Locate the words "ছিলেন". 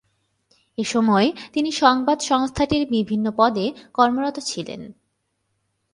4.39-4.81